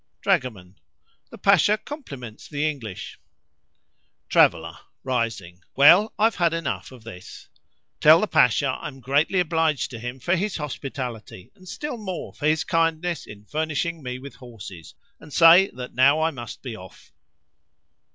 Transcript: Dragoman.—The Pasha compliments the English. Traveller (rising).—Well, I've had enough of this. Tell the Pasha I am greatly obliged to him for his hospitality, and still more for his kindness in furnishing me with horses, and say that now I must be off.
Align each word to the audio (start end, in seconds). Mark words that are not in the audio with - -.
Dragoman.—The 0.21 1.37
Pasha 1.37 1.77
compliments 1.77 2.47
the 2.47 2.67
English. 2.67 3.19
Traveller 4.29 4.79
(rising).—Well, 5.03 6.11
I've 6.17 6.37
had 6.37 6.55
enough 6.55 6.91
of 6.91 7.03
this. 7.03 7.49
Tell 7.99 8.19
the 8.19 8.25
Pasha 8.25 8.69
I 8.81 8.87
am 8.87 8.99
greatly 8.99 9.39
obliged 9.39 9.91
to 9.91 9.99
him 9.99 10.19
for 10.19 10.35
his 10.35 10.57
hospitality, 10.57 11.51
and 11.53 11.69
still 11.69 11.97
more 11.97 12.33
for 12.33 12.47
his 12.47 12.63
kindness 12.63 13.27
in 13.27 13.45
furnishing 13.45 14.01
me 14.01 14.17
with 14.17 14.33
horses, 14.37 14.95
and 15.19 15.31
say 15.31 15.69
that 15.75 15.93
now 15.93 16.19
I 16.23 16.31
must 16.31 16.63
be 16.63 16.75
off. 16.75 17.11